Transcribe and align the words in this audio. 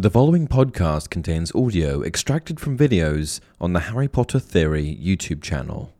The 0.00 0.08
following 0.08 0.48
podcast 0.48 1.10
contains 1.10 1.54
audio 1.54 2.02
extracted 2.02 2.58
from 2.58 2.78
videos 2.78 3.38
on 3.60 3.74
the 3.74 3.80
Harry 3.80 4.08
Potter 4.08 4.38
Theory 4.38 4.98
YouTube 4.98 5.42
channel. 5.42 5.92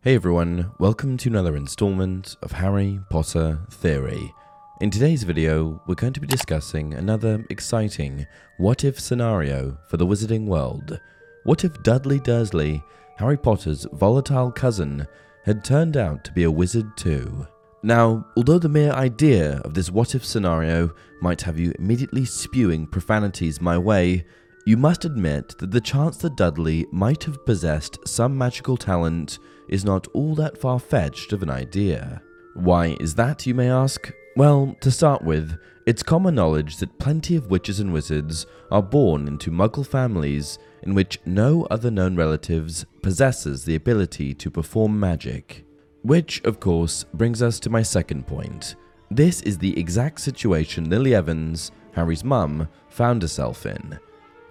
Hey 0.00 0.16
everyone, 0.16 0.72
welcome 0.80 1.16
to 1.18 1.28
another 1.28 1.54
installment 1.54 2.34
of 2.42 2.50
Harry 2.50 2.98
Potter 3.10 3.60
Theory. 3.70 4.34
In 4.80 4.90
today's 4.90 5.22
video, 5.22 5.80
we're 5.86 5.94
going 5.94 6.14
to 6.14 6.20
be 6.20 6.26
discussing 6.26 6.94
another 6.94 7.46
exciting 7.50 8.26
what 8.56 8.82
if 8.82 8.98
scenario 8.98 9.78
for 9.88 9.98
the 9.98 10.06
wizarding 10.06 10.46
world. 10.46 10.98
What 11.44 11.62
if 11.62 11.80
Dudley 11.84 12.18
Dursley, 12.18 12.82
Harry 13.18 13.36
Potter's 13.36 13.86
volatile 13.92 14.50
cousin, 14.50 15.06
had 15.44 15.64
turned 15.64 15.96
out 15.96 16.24
to 16.24 16.32
be 16.32 16.42
a 16.42 16.50
wizard 16.50 16.96
too? 16.96 17.46
Now, 17.82 18.26
although 18.36 18.58
the 18.58 18.68
mere 18.68 18.92
idea 18.92 19.58
of 19.64 19.74
this 19.74 19.90
what 19.90 20.14
if 20.14 20.24
scenario 20.24 20.92
might 21.20 21.42
have 21.42 21.58
you 21.58 21.72
immediately 21.78 22.24
spewing 22.24 22.86
profanities 22.86 23.60
my 23.60 23.78
way, 23.78 24.24
you 24.66 24.76
must 24.76 25.04
admit 25.04 25.56
that 25.58 25.70
the 25.70 25.80
chance 25.80 26.16
that 26.18 26.36
Dudley 26.36 26.86
might 26.90 27.24
have 27.24 27.46
possessed 27.46 27.98
some 28.06 28.36
magical 28.36 28.76
talent 28.76 29.38
is 29.68 29.84
not 29.84 30.08
all 30.08 30.34
that 30.34 30.58
far 30.58 30.78
fetched 30.78 31.32
of 31.32 31.42
an 31.42 31.50
idea. 31.50 32.20
Why 32.54 32.96
is 33.00 33.14
that, 33.14 33.46
you 33.46 33.54
may 33.54 33.70
ask? 33.70 34.12
Well, 34.36 34.76
to 34.80 34.90
start 34.90 35.22
with, 35.22 35.56
it's 35.86 36.02
common 36.02 36.34
knowledge 36.34 36.78
that 36.78 36.98
plenty 36.98 37.36
of 37.36 37.50
witches 37.50 37.80
and 37.80 37.92
wizards 37.92 38.46
are 38.70 38.82
born 38.82 39.28
into 39.28 39.50
muggle 39.50 39.86
families 39.86 40.58
in 40.82 40.94
which 40.94 41.18
no 41.24 41.66
other 41.70 41.90
known 41.90 42.16
relatives 42.16 42.84
possesses 43.02 43.64
the 43.64 43.76
ability 43.76 44.34
to 44.34 44.50
perform 44.50 44.98
magic. 44.98 45.64
Which, 46.08 46.40
of 46.44 46.58
course, 46.58 47.04
brings 47.12 47.42
us 47.42 47.60
to 47.60 47.68
my 47.68 47.82
second 47.82 48.26
point. 48.26 48.76
This 49.10 49.42
is 49.42 49.58
the 49.58 49.78
exact 49.78 50.22
situation 50.22 50.88
Lily 50.88 51.14
Evans, 51.14 51.70
Harry's 51.92 52.24
mum, 52.24 52.66
found 52.88 53.20
herself 53.20 53.66
in. 53.66 53.98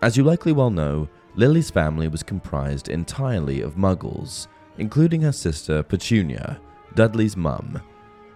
As 0.04 0.16
you 0.16 0.24
likely 0.24 0.52
well 0.52 0.70
know, 0.70 1.10
Lily's 1.34 1.72
family 1.72 2.10
was 2.10 2.22
comprised 2.22 2.90
entirely 2.90 3.62
of 3.62 3.74
muggles, 3.74 4.46
including 4.78 5.22
her 5.22 5.32
sister 5.32 5.82
Petunia, 5.82 6.62
Dudley's 6.94 7.36
mum. 7.36 7.82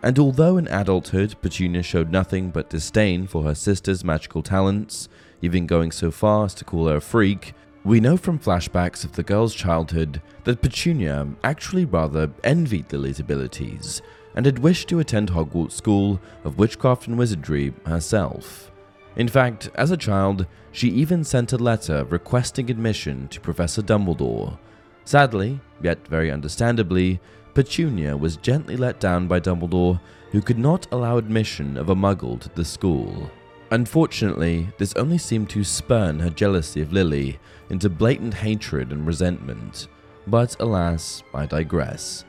And 0.02 0.18
although 0.18 0.58
in 0.58 0.68
adulthood 0.70 1.36
Petunia 1.44 1.84
showed 1.84 2.10
nothing 2.10 2.50
but 2.50 2.72
disdain 2.72 3.28
for 3.28 3.44
her 3.44 3.54
sister's 3.54 4.04
magical 4.04 4.42
talents, 4.42 5.10
even 5.44 5.68
going 5.68 5.92
so 5.92 6.10
far 6.10 6.46
as 6.46 6.56
to 6.56 6.66
call 6.66 6.88
her 6.88 6.96
a 6.96 7.02
freak, 7.02 7.54
we 7.84 8.00
know 8.00 8.16
from 8.16 8.38
flashbacks 8.38 9.04
of 9.04 9.14
the 9.14 9.24
girl's 9.24 9.56
childhood 9.56 10.22
that 10.44 10.62
Petunia 10.62 11.28
actually 11.44 11.86
rather 11.86 12.32
envied 12.44 12.92
Lily's 12.92 13.20
abilities 13.20 14.02
and 14.36 14.46
had 14.46 14.60
wished 14.60 14.88
to 14.90 15.00
attend 15.00 15.32
Hogwarts 15.32 15.72
School 15.72 16.20
of 16.44 16.60
Witchcraft 16.60 17.08
and 17.08 17.18
Wizardry 17.18 17.74
herself. 17.86 18.72
In 19.16 19.28
fact, 19.28 19.70
as 19.76 19.92
a 19.92 19.98
child, 19.98 20.46
she 20.72 20.90
even 20.90 21.24
sent 21.24 21.54
a 21.54 21.58
letter 21.58 22.06
requesting 22.06 22.70
admission 22.70 23.28
to 23.30 23.42
Professor 23.42 23.82
Dumbledore. 23.82 24.58
Sadly, 25.04 25.60
yet 25.82 26.08
very 26.08 26.32
understandably, 26.32 27.20
Petunia 27.54 28.16
was 28.16 28.38
gently 28.38 28.78
let 28.78 29.00
down 29.00 29.28
by 29.28 29.40
Dumbledore, 29.40 30.00
who 30.32 30.42
could 30.42 30.60
not 30.60 30.88
allow 30.92 31.18
admission 31.18 31.76
of 31.76 31.90
a 31.90 31.96
muggle 31.96 32.40
to 32.40 32.50
the 32.50 32.64
school. 32.64 33.30
Unfortunately, 33.72 34.68
this 34.78 34.94
only 34.96 35.18
seemed 35.18 35.50
to 35.50 35.64
spurn 35.64 36.20
her 36.20 36.30
jealousy 36.30 36.82
of 36.82 36.92
Lily 36.92 37.40
into 37.70 37.90
blatant 37.90 38.34
hatred 38.34 38.92
and 38.92 39.08
resentment. 39.08 39.88
But 40.28 40.60
alas, 40.60 41.24
I 41.34 41.46
digress. 41.46 42.26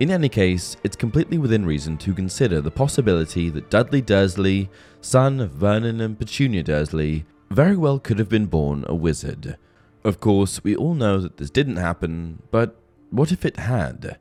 In 0.00 0.10
any 0.10 0.30
case, 0.30 0.76
it's 0.84 0.96
completely 0.96 1.36
within 1.36 1.66
reason 1.66 1.98
to 1.98 2.14
consider 2.14 2.62
the 2.62 2.70
possibility 2.70 3.50
that 3.50 3.70
Dudley 3.70 4.00
Dursley, 4.00 4.70
son 5.02 5.38
of 5.40 5.50
Vernon 5.50 6.00
and 6.00 6.18
Petunia 6.18 6.62
Dursley, 6.62 7.26
very 7.50 7.76
well 7.76 7.98
could 7.98 8.18
have 8.18 8.28
been 8.30 8.46
born 8.46 8.84
a 8.88 8.94
wizard. 8.94 9.58
Of 10.02 10.18
course, 10.18 10.64
we 10.64 10.74
all 10.74 10.94
know 10.94 11.20
that 11.20 11.36
this 11.36 11.50
didn't 11.50 11.76
happen, 11.76 12.42
but 12.50 12.80
what 13.10 13.32
if 13.32 13.44
it 13.44 13.58
had? 13.58 14.18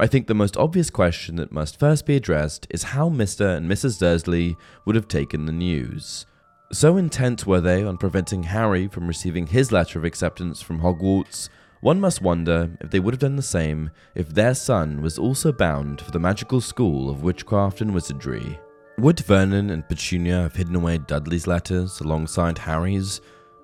I 0.00 0.08
think 0.08 0.26
the 0.26 0.34
most 0.34 0.56
obvious 0.56 0.90
question 0.90 1.36
that 1.36 1.52
must 1.52 1.78
first 1.78 2.04
be 2.04 2.16
addressed 2.16 2.66
is 2.68 2.82
how 2.82 3.08
Mr. 3.08 3.56
and 3.56 3.70
Mrs. 3.70 4.00
Dursley 4.00 4.56
would 4.84 4.96
have 4.96 5.06
taken 5.06 5.46
the 5.46 5.52
news. 5.52 6.26
So 6.72 6.96
intent 6.96 7.46
were 7.46 7.60
they 7.60 7.84
on 7.84 7.98
preventing 7.98 8.42
Harry 8.42 8.88
from 8.88 9.06
receiving 9.06 9.46
his 9.46 9.70
letter 9.70 10.00
of 10.00 10.04
acceptance 10.04 10.60
from 10.60 10.80
Hogwarts, 10.80 11.48
one 11.80 12.00
must 12.00 12.22
wonder 12.22 12.76
if 12.80 12.90
they 12.90 12.98
would 12.98 13.14
have 13.14 13.20
done 13.20 13.36
the 13.36 13.42
same 13.42 13.90
if 14.16 14.30
their 14.30 14.54
son 14.54 15.00
was 15.00 15.18
also 15.18 15.52
bound 15.52 16.00
for 16.00 16.10
the 16.10 16.18
magical 16.18 16.60
school 16.60 17.08
of 17.08 17.22
witchcraft 17.22 17.80
and 17.80 17.94
wizardry. 17.94 18.58
Would 18.98 19.20
Vernon 19.20 19.70
and 19.70 19.86
Petunia 19.88 20.40
have 20.42 20.56
hidden 20.56 20.74
away 20.74 20.98
Dudley's 20.98 21.46
letters 21.46 22.00
alongside 22.00 22.58
Harry's? 22.58 23.20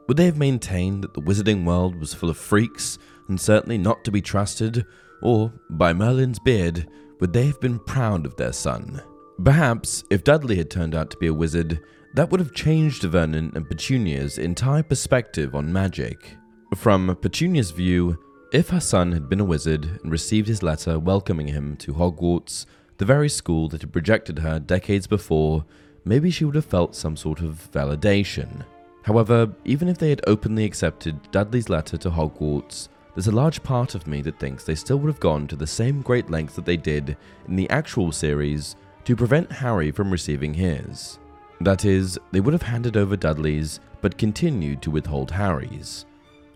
Would 0.07 0.17
they 0.17 0.27
have 0.27 0.39
maintained 0.39 1.03
that 1.03 1.15
the 1.15 1.23
wizarding 1.23 1.65
world 1.65 1.97
was 1.97 2.15
full 2.15 2.31
of 2.31 2.37
freaks 2.37 2.99
and 3.29 3.41
certainly 3.41 3.79
not 3.79 4.05
to 4.05 4.13
be 4.13 4.21
trusted? 4.21 4.87
Or, 5.23 5.53
by 5.71 5.93
Merlin's 5.93 6.39
beard, 6.39 6.89
would 7.21 7.33
they 7.33 7.47
have 7.47 7.61
been 7.61 7.79
proud 7.79 8.27
of 8.27 8.37
their 8.37 8.53
son? 8.53 9.03
Perhaps, 9.43 10.05
if 10.11 10.25
Dudley 10.25 10.57
had 10.57 10.71
turned 10.71 10.95
out 10.95 11.11
to 11.11 11.17
be 11.17 11.29
a 11.29 11.35
wizard, 11.35 11.81
that 12.15 12.31
would 12.31 12.41
have 12.41 12.55
changed 12.55 13.05
Vernon 13.05 13.53
and 13.55 13.69
Petunia's 13.69 14.39
entire 14.39 14.83
perspective 14.83 15.55
on 15.55 15.73
magic. 15.73 16.37
From 16.77 17.17
Petunia's 17.17 17.71
view, 17.71 18.19
if 18.53 18.69
her 18.71 18.81
son 18.81 19.13
had 19.13 19.29
been 19.29 19.41
a 19.41 19.45
wizard 19.45 20.01
and 20.03 20.11
received 20.11 20.49
his 20.49 20.63
letter 20.63 20.99
welcoming 20.99 21.49
him 21.49 21.77
to 21.79 21.95
Hogwarts, 21.95 22.67
the 22.99 23.05
very 23.05 23.29
school 23.29 23.69
that 23.69 23.83
had 23.83 23.95
rejected 23.95 24.41
her 24.41 24.59
decades 24.59 25.07
before, 25.07 25.65
maybe 26.05 26.31
she 26.31 26.45
would 26.45 26.55
have 26.55 26.65
felt 26.65 26.97
some 26.97 27.17
sort 27.17 27.41
of 27.41 27.69
validation. 27.73 28.65
However, 29.05 29.51
even 29.65 29.89
if 29.89 29.99
they 29.99 30.11
had 30.11 30.21
openly 30.27 30.65
accepted 30.65 31.31
Dudley's 31.31 31.69
letter 31.69 31.97
to 31.99 32.11
Hogwarts, 32.11 32.89
there's 33.15 33.27
a 33.27 33.33
large 33.33 33.63
part 33.63 33.95
of 33.95 34.07
me 34.07 34.23
that 34.23 34.39
thinks 34.39 34.65
they 34.65 34.75
still 34.75 34.99
would 34.99 35.09
have 35.09 35.21
gone 35.21 35.47
to 35.49 35.57
the 35.57 35.67
same 35.67 36.03
great 36.03 36.31
lengths 36.31 36.57
that 36.57 36.65
they 36.65 36.77
did 36.77 37.17
in 37.49 37.57
the 37.57 37.69
actual 37.71 38.13
series 38.13 38.77
to 39.05 39.17
prevent 39.17 39.51
Harry 39.51 39.91
from 39.91 40.11
receiving 40.11 40.55
his. 40.55 41.19
That 41.61 41.85
is, 41.85 42.19
they 42.33 42.41
would 42.41 42.55
have 42.55 42.63
handed 42.63 42.97
over 42.97 43.17
Dudley's, 43.17 43.81
but 44.01 44.17
continued 44.17 44.81
to 44.83 44.91
withhold 44.91 45.31
Harry's. 45.31 46.07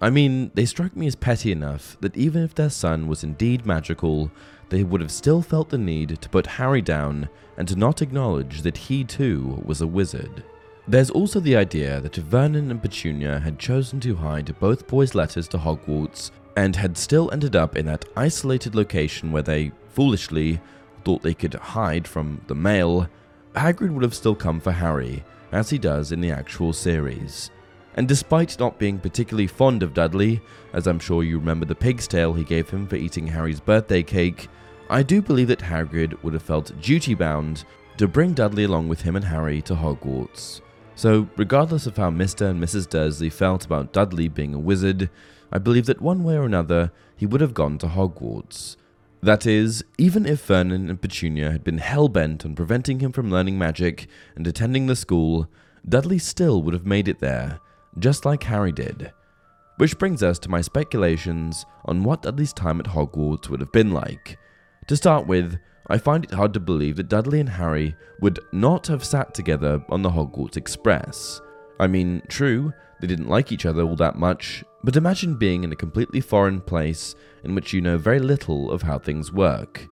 I 0.01 0.11
mean, 0.11 0.51
they 0.55 0.65
struck 0.65 0.97
me 0.97 1.07
as 1.07 1.17
petty 1.17 1.53
enough 1.53 1.97
that 2.01 2.17
even 2.17 2.43
if 2.43 2.55
their 2.55 2.71
son 2.71 3.07
was 3.09 3.25
indeed 3.25 3.67
magical, 3.67 4.31
they 4.69 4.83
would 4.83 5.01
have 5.01 5.13
still 5.13 5.43
felt 5.43 5.71
the 5.71 5.79
need 5.79 6.21
to 6.21 6.29
put 6.29 6.47
Harry 6.47 6.83
down 6.83 7.29
and 7.57 7.69
to 7.69 7.77
not 7.77 8.03
acknowledge 8.03 8.63
that 8.63 8.77
he 8.77 9.05
too 9.05 9.63
was 9.65 9.81
a 9.81 9.87
wizard. 9.87 10.45
There's 10.87 11.11
also 11.11 11.41
the 11.41 11.57
idea 11.57 12.01
that 12.01 12.19
if 12.19 12.25
Vernon 12.25 12.71
and 12.71 12.83
Petunia 12.83 13.39
had 13.39 13.59
chosen 13.59 14.01
to 14.01 14.17
hide 14.17 14.59
both 14.61 14.87
boys' 14.87 15.15
letters 15.15 15.49
to 15.49 15.59
Hogwarts 15.59 16.31
and 16.57 16.77
had 16.77 16.97
still 16.97 17.31
ended 17.33 17.57
up 17.57 17.77
in 17.77 17.87
that 17.87 18.05
isolated 18.17 18.75
location 18.75 19.33
where 19.33 19.43
they, 19.43 19.73
foolishly, 19.89 20.61
thought 21.05 21.23
they 21.23 21.35
could 21.35 21.55
hide 21.55 22.07
from 22.07 22.41
the 22.47 22.55
mail, 22.55 23.09
Hagrid 23.55 23.93
would 23.93 24.03
have 24.03 24.15
still 24.15 24.35
come 24.35 24.61
for 24.61 24.73
Harry, 24.73 25.25
as 25.53 25.71
he 25.71 25.79
does 25.79 26.13
in 26.13 26.21
the 26.21 26.31
actual 26.31 26.73
series. 26.73 27.51
And 27.97 28.09
despite 28.09 28.59
not 28.59 28.79
being 28.79 28.99
particularly 28.99 29.47
fond 29.47 29.83
of 29.83 29.95
Dudley, 29.95 30.41
as 30.73 30.87
I'm 30.87 30.99
sure 30.99 31.23
you 31.23 31.39
remember 31.39 31.65
the 31.65 31.75
pig's 31.75 32.09
tail 32.09 32.33
he 32.33 32.43
gave 32.43 32.69
him 32.69 32.87
for 32.87 32.97
eating 32.97 33.27
Harry's 33.27 33.61
birthday 33.61 34.03
cake, 34.03 34.49
I 34.91 35.03
do 35.03 35.23
believe 35.23 35.49
that 35.49 35.61
Hagrid 35.61 36.21
would 36.23 36.35
have 36.35 36.43
felt 36.43 36.79
duty 36.81 37.15
bound 37.15 37.65
to 37.97 38.09
bring 38.09 38.33
Dudley 38.33 38.65
along 38.65 38.89
with 38.89 39.03
him 39.03 39.15
and 39.15 39.25
Harry 39.25 39.63
to 39.63 39.75
Hogwarts. 39.75 40.61
So, 40.97 41.29
regardless 41.37 41.87
of 41.87 41.97
how 41.97 42.11
Mr. 42.11 42.51
and 42.51 42.63
Mrs. 42.63 42.89
Dursley 42.89 43.31
felt 43.31 43.65
about 43.65 43.93
Dudley 43.93 44.29
being 44.29 44.55
a 44.55 44.59
wizard, 44.59 45.11
I 45.53 45.59
believe 45.59 45.87
that 45.87 46.01
one 46.01 46.25
way 46.25 46.37
or 46.37 46.45
another 46.45 46.93
he 47.17 47.27
would 47.27 47.41
have 47.41 47.55
gone 47.55 47.79
to 47.79 47.87
Hogwarts. 47.87 48.77
That 49.23 49.47
is, 49.47 49.83
even 49.97 50.27
if 50.27 50.45
Vernon 50.45 50.91
and 50.91 51.01
Petunia 51.01 51.51
had 51.51 51.65
been 51.65 51.79
hell 51.79 52.09
bent 52.09 52.45
on 52.45 52.55
preventing 52.55 53.01
him 53.01 53.11
from 53.11 53.31
learning 53.31 53.57
magic 53.57 54.07
and 54.37 54.47
attending 54.47 54.87
the 54.87 54.97
school, 54.97 55.49
Dudley 55.89 56.19
still 56.19 56.63
would 56.63 56.75
have 56.75 56.85
made 56.85 57.09
it 57.09 57.21
there, 57.21 57.61
just 57.99 58.25
like 58.27 58.43
Harry 58.43 58.73
did. 58.73 59.13
Which 59.79 59.99
brings 59.99 60.23
us 60.23 60.39
to 60.41 60.51
my 60.51 60.61
speculations 60.61 61.65
on 61.87 62.05
what 62.05 62.23
Dudley's 62.23 62.53
time 62.53 62.81
at 62.81 62.87
Hogwarts 62.87 63.49
would 63.49 63.61
have 63.61 63.73
been 63.73 63.93
like. 63.93 64.39
To 64.89 64.97
start 64.97 65.27
with, 65.27 65.59
I 65.87 65.99
find 65.99 66.25
it 66.25 66.33
hard 66.33 66.53
to 66.55 66.61
believe 66.61 66.97
that 66.97 67.09
Dudley 67.09 67.41
and 67.41 67.49
Harry 67.49 67.97
would 68.21 68.41
not 68.53 68.87
have 68.89 69.05
sat 69.05 69.35
together 69.35 69.83
on 69.89 70.03
the 70.03 70.11
Hogwarts 70.11 70.57
Express. 70.57 71.41
I 71.81 71.87
mean, 71.87 72.23
true, 72.29 72.73
they 73.01 73.07
didn't 73.07 73.29
like 73.29 73.53
each 73.53 73.67
other 73.67 73.83
all 73.83 73.97
that 73.97 74.17
much, 74.17 74.65
but 74.85 74.97
imagine 74.97 75.35
being 75.35 75.65
in 75.65 75.73
a 75.73 75.77
completely 75.77 76.21
foreign 76.21 76.61
place 76.61 77.15
in 77.43 77.55
which 77.55 77.73
you 77.73 77.81
know 77.81 77.97
very 77.97 78.21
little 78.21 78.71
of 78.71 78.83
how 78.83 78.99
things 78.99 79.33
work. 79.33 79.89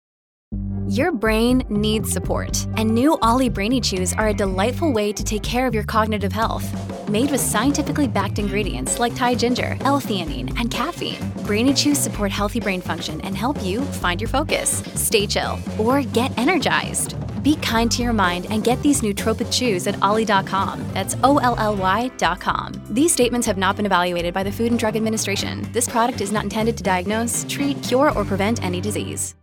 Your 0.86 1.12
brain 1.12 1.64
needs 1.70 2.12
support, 2.12 2.66
and 2.76 2.90
new 2.90 3.16
Olly 3.22 3.48
Brainy 3.48 3.80
Chews 3.80 4.12
are 4.12 4.28
a 4.28 4.34
delightful 4.34 4.92
way 4.92 5.10
to 5.12 5.24
take 5.24 5.42
care 5.42 5.66
of 5.66 5.72
your 5.72 5.84
cognitive 5.84 6.32
health. 6.32 6.68
Made 7.08 7.30
with 7.30 7.40
scientifically 7.40 8.06
backed 8.06 8.38
ingredients 8.38 8.98
like 8.98 9.14
Thai 9.14 9.34
ginger, 9.36 9.78
L-theanine, 9.80 10.54
and 10.58 10.70
caffeine, 10.70 11.32
Brainy 11.46 11.72
Chews 11.72 11.98
support 11.98 12.30
healthy 12.30 12.60
brain 12.60 12.82
function 12.82 13.20
and 13.22 13.34
help 13.34 13.62
you 13.64 13.80
find 13.80 14.20
your 14.20 14.28
focus, 14.28 14.82
stay 14.94 15.26
chill, 15.26 15.58
or 15.78 16.02
get 16.02 16.36
energized. 16.38 17.14
Be 17.42 17.56
kind 17.56 17.90
to 17.92 18.02
your 18.02 18.12
mind 18.12 18.46
and 18.50 18.64
get 18.64 18.80
these 18.82 19.00
nootropic 19.00 19.52
chews 19.52 19.86
at 19.86 20.00
olly.com. 20.02 20.84
That's 20.92 21.16
O 21.22 21.38
L 21.38 21.56
L 21.58 21.76
Y.com. 21.76 22.72
These 22.90 23.12
statements 23.12 23.46
have 23.46 23.58
not 23.58 23.76
been 23.76 23.86
evaluated 23.86 24.32
by 24.32 24.42
the 24.42 24.52
Food 24.52 24.70
and 24.70 24.78
Drug 24.78 24.96
Administration. 24.96 25.68
This 25.72 25.88
product 25.88 26.20
is 26.20 26.32
not 26.32 26.44
intended 26.44 26.76
to 26.76 26.82
diagnose, 26.82 27.44
treat, 27.48 27.82
cure, 27.82 28.10
or 28.12 28.24
prevent 28.24 28.62
any 28.62 28.80
disease. 28.80 29.34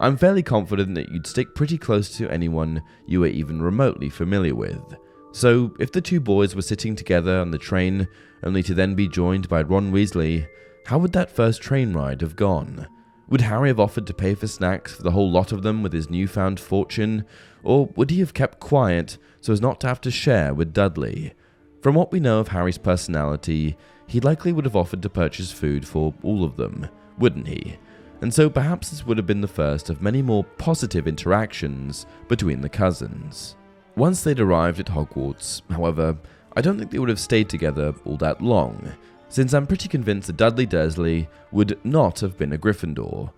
I'm 0.00 0.16
fairly 0.16 0.42
confident 0.42 0.94
that 0.94 1.10
you'd 1.10 1.26
stick 1.26 1.54
pretty 1.54 1.76
close 1.76 2.16
to 2.16 2.30
anyone 2.30 2.82
you 3.06 3.20
were 3.20 3.26
even 3.26 3.60
remotely 3.60 4.08
familiar 4.08 4.54
with. 4.54 4.82
So, 5.32 5.74
if 5.78 5.92
the 5.92 6.00
two 6.00 6.20
boys 6.20 6.56
were 6.56 6.62
sitting 6.62 6.96
together 6.96 7.38
on 7.38 7.50
the 7.50 7.58
train, 7.58 8.08
only 8.42 8.62
to 8.62 8.72
then 8.72 8.94
be 8.94 9.08
joined 9.08 9.48
by 9.48 9.60
Ron 9.60 9.92
Weasley, 9.92 10.46
how 10.86 10.98
would 10.98 11.12
that 11.12 11.30
first 11.30 11.60
train 11.60 11.92
ride 11.92 12.22
have 12.22 12.34
gone? 12.34 12.88
Would 13.30 13.40
Harry 13.40 13.68
have 13.68 13.80
offered 13.80 14.06
to 14.06 14.14
pay 14.14 14.34
for 14.34 14.46
snacks 14.46 14.94
for 14.94 15.02
the 15.02 15.12
whole 15.12 15.30
lot 15.30 15.52
of 15.52 15.62
them 15.62 15.82
with 15.82 15.92
his 15.92 16.10
newfound 16.10 16.60
fortune, 16.60 17.24
or 17.62 17.86
would 17.96 18.10
he 18.10 18.20
have 18.20 18.34
kept 18.34 18.60
quiet 18.60 19.16
so 19.40 19.52
as 19.52 19.60
not 19.60 19.80
to 19.80 19.88
have 19.88 20.00
to 20.02 20.10
share 20.10 20.52
with 20.52 20.74
Dudley? 20.74 21.32
From 21.80 21.94
what 21.94 22.12
we 22.12 22.20
know 22.20 22.40
of 22.40 22.48
Harry's 22.48 22.76
personality, 22.76 23.76
he 24.06 24.20
likely 24.20 24.52
would 24.52 24.66
have 24.66 24.76
offered 24.76 25.00
to 25.02 25.08
purchase 25.08 25.50
food 25.50 25.86
for 25.86 26.12
all 26.22 26.44
of 26.44 26.56
them, 26.56 26.88
wouldn't 27.18 27.48
he? 27.48 27.78
and 28.22 28.32
so 28.32 28.50
perhaps 28.50 28.90
this 28.90 29.06
would 29.06 29.16
have 29.16 29.26
been 29.26 29.40
the 29.40 29.48
first 29.48 29.88
of 29.88 30.02
many 30.02 30.22
more 30.22 30.44
positive 30.58 31.08
interactions 31.08 32.06
between 32.28 32.60
the 32.60 32.68
cousins. 32.68 33.56
Once 33.96 34.22
they'd 34.22 34.40
arrived 34.40 34.78
at 34.80 34.86
Hogwarts, 34.86 35.62
however, 35.70 36.16
I 36.54 36.60
don't 36.60 36.78
think 36.78 36.90
they 36.90 36.98
would 36.98 37.08
have 37.08 37.20
stayed 37.20 37.48
together 37.48 37.94
all 38.04 38.16
that 38.18 38.42
long, 38.42 38.92
since 39.30 39.54
I'm 39.54 39.66
pretty 39.66 39.88
convinced 39.88 40.26
that 40.26 40.36
Dudley 40.36 40.66
Dursley 40.66 41.28
would 41.52 41.78
not 41.84 42.20
have 42.20 42.36
been 42.36 42.52
a 42.52 42.58
Gryffindor. 42.58 43.30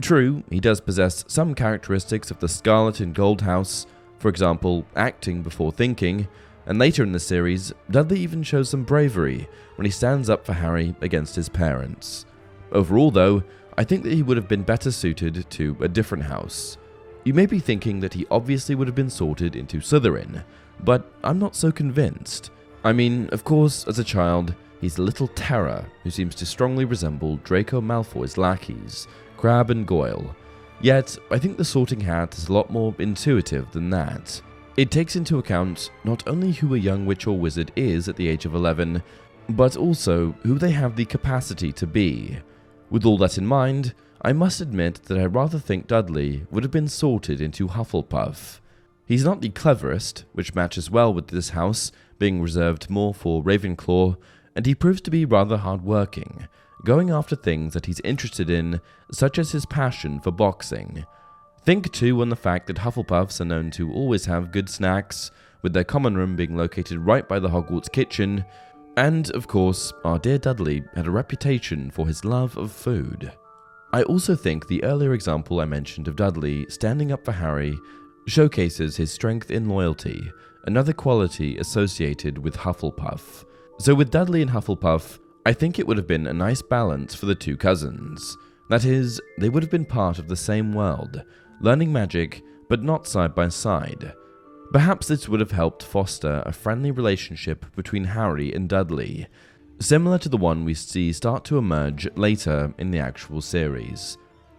True, 0.00 0.44
he 0.50 0.60
does 0.60 0.80
possess 0.80 1.24
some 1.26 1.54
characteristics 1.54 2.30
of 2.30 2.38
the 2.38 2.48
Scarlet 2.48 3.00
and 3.00 3.14
Gold 3.14 3.40
House, 3.40 3.86
for 4.18 4.28
example, 4.28 4.84
acting 4.94 5.42
before 5.42 5.72
thinking, 5.72 6.28
and 6.66 6.78
later 6.78 7.02
in 7.02 7.12
the 7.12 7.18
series, 7.18 7.72
Dudley 7.90 8.20
even 8.20 8.42
shows 8.42 8.68
some 8.68 8.84
bravery 8.84 9.48
when 9.76 9.86
he 9.86 9.90
stands 9.90 10.30
up 10.30 10.44
for 10.44 10.52
Harry 10.52 10.94
against 11.00 11.34
his 11.34 11.48
parents. 11.48 12.26
Overall, 12.70 13.10
though, 13.10 13.42
I 13.78 13.84
think 13.84 14.02
that 14.04 14.12
he 14.12 14.22
would 14.22 14.36
have 14.36 14.46
been 14.46 14.62
better 14.62 14.90
suited 14.90 15.46
to 15.48 15.76
a 15.80 15.88
different 15.88 16.24
house. 16.24 16.76
You 17.24 17.32
may 17.32 17.46
be 17.46 17.58
thinking 17.58 18.00
that 18.00 18.14
he 18.14 18.26
obviously 18.30 18.74
would 18.74 18.88
have 18.88 18.94
been 18.94 19.10
sorted 19.10 19.56
into 19.56 19.78
Slytherin, 19.78 20.44
but 20.84 21.10
I'm 21.24 21.38
not 21.38 21.56
so 21.56 21.72
convinced. 21.72 22.50
I 22.84 22.92
mean, 22.92 23.28
of 23.30 23.44
course, 23.44 23.86
as 23.86 23.98
a 23.98 24.04
child, 24.04 24.54
he's 24.80 24.98
a 24.98 25.02
little 25.02 25.28
terror 25.28 25.84
who 26.02 26.10
seems 26.10 26.34
to 26.36 26.46
strongly 26.46 26.84
resemble 26.84 27.36
Draco 27.38 27.80
Malfoy's 27.80 28.38
lackeys, 28.38 29.08
Crabbe 29.36 29.70
and 29.70 29.86
Goyle. 29.86 30.34
Yet, 30.80 31.16
I 31.30 31.38
think 31.38 31.56
the 31.56 31.64
sorting 31.64 32.00
hat 32.00 32.36
is 32.38 32.48
a 32.48 32.52
lot 32.52 32.70
more 32.70 32.94
intuitive 32.98 33.70
than 33.70 33.90
that. 33.90 34.40
It 34.76 34.90
takes 34.90 35.16
into 35.16 35.38
account 35.38 35.90
not 36.04 36.26
only 36.26 36.52
who 36.52 36.74
a 36.74 36.78
young 36.78 37.04
witch 37.04 37.26
or 37.26 37.38
wizard 37.38 37.70
is 37.76 38.08
at 38.08 38.16
the 38.16 38.28
age 38.28 38.46
of 38.46 38.54
11, 38.54 39.02
but 39.50 39.76
also 39.76 40.34
who 40.42 40.58
they 40.58 40.70
have 40.70 40.96
the 40.96 41.04
capacity 41.04 41.72
to 41.72 41.86
be. 41.86 42.38
With 42.88 43.04
all 43.04 43.18
that 43.18 43.36
in 43.36 43.46
mind, 43.46 43.94
I 44.22 44.32
must 44.32 44.60
admit 44.60 45.02
that 45.04 45.18
I 45.18 45.24
rather 45.26 45.58
think 45.58 45.86
Dudley 45.86 46.46
would 46.50 46.62
have 46.62 46.70
been 46.70 46.88
sorted 46.88 47.40
into 47.40 47.68
Hufflepuff. 47.68 48.60
He's 49.06 49.24
not 49.24 49.40
the 49.40 49.48
cleverest, 49.48 50.24
which 50.32 50.54
matches 50.54 50.90
well 50.90 51.12
with 51.12 51.28
this 51.28 51.50
house 51.50 51.90
being 52.18 52.40
reserved 52.40 52.88
more 52.88 53.12
for 53.12 53.42
Ravenclaw, 53.42 54.16
and 54.54 54.66
he 54.66 54.74
proves 54.74 55.00
to 55.02 55.10
be 55.10 55.24
rather 55.24 55.56
hard-working, 55.56 56.48
going 56.84 57.10
after 57.10 57.36
things 57.36 57.74
that 57.74 57.86
he's 57.86 58.00
interested 58.00 58.50
in, 58.50 58.80
such 59.12 59.38
as 59.38 59.52
his 59.52 59.66
passion 59.66 60.20
for 60.20 60.30
boxing. 60.30 61.04
Think 61.62 61.92
too 61.92 62.20
on 62.22 62.30
the 62.30 62.36
fact 62.36 62.66
that 62.66 62.78
Hufflepuffs 62.78 63.40
are 63.40 63.44
known 63.44 63.70
to 63.72 63.92
always 63.92 64.24
have 64.26 64.52
good 64.52 64.68
snacks, 64.68 65.30
with 65.62 65.74
their 65.74 65.84
common 65.84 66.16
room 66.16 66.36
being 66.36 66.56
located 66.56 66.98
right 66.98 67.28
by 67.28 67.38
the 67.38 67.48
Hogwarts 67.48 67.92
kitchen, 67.92 68.44
and, 68.96 69.30
of 69.32 69.46
course, 69.46 69.92
our 70.04 70.18
dear 70.18 70.38
Dudley 70.38 70.82
had 70.94 71.06
a 71.06 71.10
reputation 71.10 71.90
for 71.90 72.06
his 72.06 72.24
love 72.24 72.56
of 72.56 72.72
food. 72.72 73.32
I 73.92 74.02
also 74.04 74.34
think 74.34 74.66
the 74.66 74.82
earlier 74.84 75.12
example 75.12 75.60
I 75.60 75.64
mentioned 75.64 76.08
of 76.08 76.16
Dudley 76.16 76.66
standing 76.68 77.12
up 77.12 77.24
for 77.24 77.32
Harry 77.32 77.78
showcases 78.26 78.96
his 78.96 79.12
strength 79.12 79.50
in 79.50 79.68
loyalty, 79.68 80.30
another 80.64 80.92
quality 80.92 81.58
associated 81.58 82.38
with 82.38 82.56
Hufflepuff. 82.56 83.44
So, 83.80 83.94
with 83.94 84.10
Dudley 84.10 84.42
and 84.42 84.50
Hufflepuff, 84.50 85.18
I 85.46 85.54
think 85.54 85.78
it 85.78 85.86
would 85.86 85.96
have 85.96 86.06
been 86.06 86.26
a 86.26 86.34
nice 86.34 86.60
balance 86.60 87.14
for 87.14 87.24
the 87.24 87.34
two 87.34 87.56
cousins. 87.56 88.36
That 88.68 88.84
is, 88.84 89.18
they 89.38 89.48
would 89.48 89.62
have 89.62 89.70
been 89.70 89.86
part 89.86 90.18
of 90.18 90.28
the 90.28 90.36
same 90.36 90.74
world, 90.74 91.24
learning 91.62 91.90
magic, 91.90 92.42
but 92.68 92.82
not 92.82 93.06
side 93.06 93.34
by 93.34 93.48
side. 93.48 94.12
Perhaps 94.70 95.08
this 95.08 95.30
would 95.30 95.40
have 95.40 95.52
helped 95.52 95.82
foster 95.82 96.42
a 96.44 96.52
friendly 96.52 96.90
relationship 96.90 97.74
between 97.74 98.04
Harry 98.04 98.52
and 98.52 98.68
Dudley, 98.68 99.26
similar 99.78 100.18
to 100.18 100.28
the 100.28 100.36
one 100.36 100.66
we 100.66 100.74
see 100.74 101.10
start 101.10 101.42
to 101.46 101.56
emerge 101.56 102.06
later 102.16 102.74
in 102.76 102.90
the 102.90 102.98
actual 102.98 103.40
series. 103.40 104.18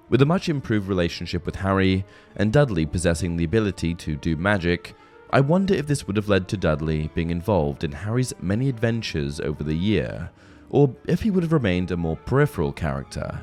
With 0.10 0.24
a 0.24 0.26
much 0.26 0.50
improved 0.50 0.88
relationship 0.88 1.46
with 1.46 1.58
Harry 1.58 2.06
and 2.38 2.52
Dudley 2.52 2.88
possessing 2.88 3.38
the 3.38 3.46
ability 3.46 3.94
to 3.94 4.16
do 4.16 4.36
magic, 4.36 4.96
I 5.34 5.40
wonder 5.40 5.74
if 5.74 5.88
this 5.88 6.08
would 6.08 6.18
have 6.18 6.28
led 6.28 6.50
to 6.50 6.58
Dudley 6.58 7.10
being 7.16 7.30
involved 7.30 7.86
in 7.86 7.94
Harry's 7.94 8.34
many 8.42 8.68
adventures 8.68 9.40
over 9.40 9.64
the 9.64 9.76
year, 9.76 10.30
or 10.70 10.94
if 11.08 11.22
he 11.22 11.32
would 11.32 11.44
have 11.44 11.54
remained 11.54 11.92
a 11.92 11.98
more 11.98 12.18
peripheral 12.18 12.74
character. 12.74 13.42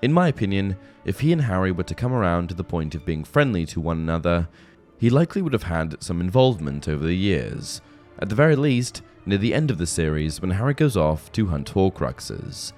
In 0.00 0.12
my 0.12 0.28
opinion, 0.28 0.76
if 1.04 1.18
he 1.18 1.32
and 1.32 1.42
Harry 1.42 1.72
were 1.72 1.82
to 1.82 1.94
come 1.94 2.12
around 2.12 2.48
to 2.48 2.54
the 2.54 2.62
point 2.62 2.94
of 2.94 3.04
being 3.04 3.24
friendly 3.24 3.66
to 3.66 3.80
one 3.80 3.98
another, 3.98 4.48
he 4.96 5.10
likely 5.10 5.42
would 5.42 5.52
have 5.52 5.64
had 5.64 6.00
some 6.00 6.20
involvement 6.20 6.88
over 6.88 7.04
the 7.04 7.16
years, 7.16 7.80
at 8.20 8.28
the 8.28 8.36
very 8.36 8.54
least, 8.54 9.02
near 9.26 9.38
the 9.38 9.54
end 9.54 9.72
of 9.72 9.78
the 9.78 9.86
series 9.86 10.40
when 10.40 10.52
Harry 10.52 10.74
goes 10.74 10.96
off 10.96 11.32
to 11.32 11.46
hunt 11.46 11.72
Horcruxes. 11.72 12.72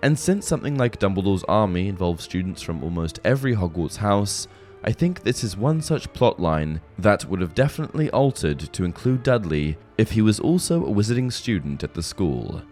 And 0.00 0.16
since 0.16 0.46
something 0.46 0.76
like 0.76 1.00
Dumbledore's 1.00 1.44
army 1.48 1.88
involves 1.88 2.22
students 2.22 2.62
from 2.62 2.84
almost 2.84 3.18
every 3.24 3.56
Hogwarts 3.56 3.96
house, 3.96 4.46
I 4.84 4.92
think 4.92 5.22
this 5.22 5.42
is 5.42 5.56
one 5.56 5.80
such 5.80 6.12
plotline 6.12 6.80
that 6.98 7.24
would 7.24 7.40
have 7.40 7.54
definitely 7.54 8.10
altered 8.10 8.60
to 8.60 8.84
include 8.84 9.22
Dudley 9.22 9.76
if 9.98 10.12
he 10.12 10.22
was 10.22 10.38
also 10.38 10.84
a 10.84 10.90
wizarding 10.90 11.32
student 11.32 11.82
at 11.82 11.94
the 11.94 12.02
school. 12.02 12.62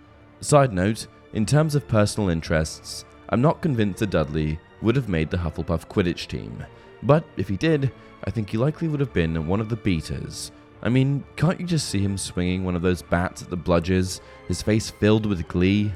Side 0.40 0.72
note, 0.72 1.06
in 1.32 1.44
terms 1.44 1.74
of 1.74 1.88
personal 1.88 2.28
interests, 2.28 3.04
I'm 3.30 3.42
not 3.42 3.62
convinced 3.62 4.00
that 4.00 4.10
Dudley 4.10 4.58
would 4.82 4.94
have 4.96 5.08
made 5.08 5.30
the 5.30 5.38
Hufflepuff 5.38 5.88
Quidditch 5.88 6.26
team, 6.28 6.64
but 7.02 7.24
if 7.36 7.48
he 7.48 7.56
did, 7.56 7.90
I 8.24 8.30
think 8.30 8.50
he 8.50 8.58
likely 8.58 8.88
would 8.88 9.00
have 9.00 9.12
been 9.12 9.46
one 9.46 9.60
of 9.60 9.68
the 9.68 9.76
beaters. 9.76 10.52
I 10.82 10.90
mean, 10.90 11.24
can't 11.36 11.58
you 11.58 11.66
just 11.66 11.88
see 11.88 12.00
him 12.00 12.18
swinging 12.18 12.64
one 12.64 12.76
of 12.76 12.82
those 12.82 13.02
bats 13.02 13.42
at 13.42 13.50
the 13.50 13.56
bludgers, 13.56 14.20
his 14.48 14.62
face 14.62 14.90
filled 14.90 15.26
with 15.26 15.48
glee? 15.48 15.92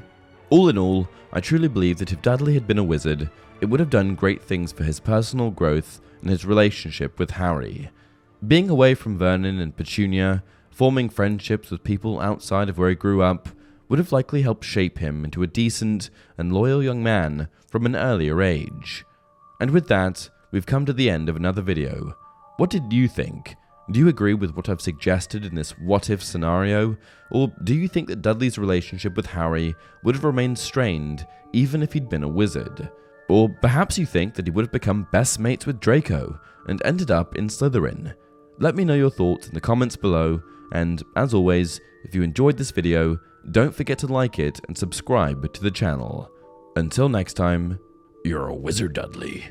All 0.49 0.67
in 0.67 0.77
all, 0.77 1.07
I 1.31 1.41
truly 1.41 1.67
believe 1.67 1.97
that 1.99 2.11
if 2.11 2.21
Dudley 2.21 2.55
had 2.55 2.65
been 2.65 2.79
a 2.79 2.83
wizard, 2.83 3.29
it 3.61 3.67
would 3.67 3.79
have 3.79 3.91
done 3.91 4.15
great 4.15 4.41
things 4.41 4.71
for 4.71 4.83
his 4.83 4.99
personal 4.99 5.51
growth 5.51 6.01
and 6.21 6.29
his 6.29 6.45
relationship 6.45 7.19
with 7.19 7.31
Harry. 7.31 7.89
Being 8.45 8.69
away 8.69 8.95
from 8.95 9.17
Vernon 9.17 9.59
and 9.59 9.75
Petunia, 9.75 10.43
forming 10.71 11.09
friendships 11.09 11.69
with 11.69 11.83
people 11.83 12.19
outside 12.19 12.67
of 12.67 12.77
where 12.77 12.89
he 12.89 12.95
grew 12.95 13.21
up, 13.21 13.49
would 13.89 13.99
have 13.99 14.11
likely 14.11 14.41
helped 14.41 14.63
shape 14.63 14.99
him 14.99 15.23
into 15.23 15.43
a 15.43 15.47
decent 15.47 16.09
and 16.37 16.53
loyal 16.53 16.81
young 16.81 17.03
man 17.03 17.47
from 17.67 17.85
an 17.85 17.95
earlier 17.95 18.41
age. 18.41 19.05
And 19.59 19.71
with 19.71 19.87
that, 19.89 20.29
we've 20.51 20.65
come 20.65 20.85
to 20.85 20.93
the 20.93 21.09
end 21.09 21.29
of 21.29 21.35
another 21.35 21.61
video. 21.61 22.15
what 22.57 22.69
did 22.69 22.91
you 22.91 23.07
think? 23.07 23.55
Do 23.91 23.99
you 23.99 24.07
agree 24.07 24.35
with 24.35 24.51
what 24.51 24.69
I've 24.69 24.81
suggested 24.81 25.45
in 25.45 25.55
this 25.55 25.71
what 25.71 26.11
if 26.11 26.23
scenario? 26.23 26.95
Or 27.31 27.51
do 27.63 27.73
you 27.73 27.87
think 27.87 28.07
that 28.07 28.21
Dudley's 28.21 28.59
relationship 28.59 29.15
with 29.15 29.25
Harry 29.25 29.75
would 30.03 30.15
have 30.15 30.23
remained 30.23 30.59
strained 30.59 31.25
even 31.53 31.81
if 31.81 31.93
he'd 31.93 32.09
been 32.09 32.23
a 32.23 32.27
wizard? 32.27 32.91
Or 33.29 33.49
perhaps 33.61 33.97
you 33.97 34.05
think 34.05 34.35
that 34.35 34.45
he 34.45 34.51
would 34.51 34.65
have 34.65 34.71
become 34.71 35.07
best 35.11 35.39
mates 35.39 35.65
with 35.65 35.79
Draco 35.79 36.39
and 36.67 36.81
ended 36.85 37.09
up 37.09 37.35
in 37.35 37.47
Slytherin? 37.47 38.13
Let 38.59 38.75
me 38.75 38.85
know 38.85 38.95
your 38.95 39.09
thoughts 39.09 39.47
in 39.47 39.53
the 39.53 39.61
comments 39.61 39.95
below, 39.95 40.41
and 40.73 41.01
as 41.15 41.33
always, 41.33 41.79
if 42.03 42.13
you 42.13 42.21
enjoyed 42.21 42.57
this 42.57 42.71
video, 42.71 43.19
don't 43.51 43.73
forget 43.73 43.97
to 43.99 44.07
like 44.07 44.37
it 44.37 44.59
and 44.67 44.77
subscribe 44.77 45.51
to 45.53 45.61
the 45.61 45.71
channel. 45.71 46.29
Until 46.75 47.09
next 47.09 47.33
time, 47.33 47.79
you're 48.23 48.47
a 48.47 48.55
wizard, 48.55 48.93
Dudley. 48.93 49.49